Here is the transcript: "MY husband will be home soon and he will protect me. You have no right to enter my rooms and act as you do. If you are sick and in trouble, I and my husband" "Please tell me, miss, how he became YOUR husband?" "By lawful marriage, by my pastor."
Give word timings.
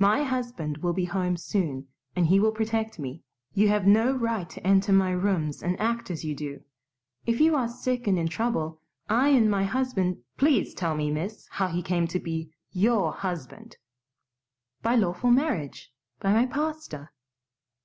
"MY 0.00 0.24
husband 0.24 0.78
will 0.78 0.92
be 0.92 1.04
home 1.04 1.36
soon 1.36 1.86
and 2.16 2.26
he 2.26 2.40
will 2.40 2.50
protect 2.50 2.98
me. 2.98 3.22
You 3.54 3.68
have 3.68 3.86
no 3.86 4.10
right 4.12 4.50
to 4.50 4.66
enter 4.66 4.92
my 4.92 5.12
rooms 5.12 5.62
and 5.62 5.78
act 5.78 6.10
as 6.10 6.24
you 6.24 6.34
do. 6.34 6.64
If 7.26 7.40
you 7.40 7.54
are 7.54 7.68
sick 7.68 8.08
and 8.08 8.18
in 8.18 8.26
trouble, 8.26 8.80
I 9.08 9.28
and 9.28 9.48
my 9.48 9.62
husband" 9.62 10.20
"Please 10.36 10.74
tell 10.74 10.96
me, 10.96 11.12
miss, 11.12 11.46
how 11.48 11.68
he 11.68 11.80
became 11.80 12.08
YOUR 12.72 13.12
husband?" 13.12 13.76
"By 14.82 14.96
lawful 14.96 15.30
marriage, 15.30 15.92
by 16.18 16.32
my 16.32 16.46
pastor." 16.46 17.12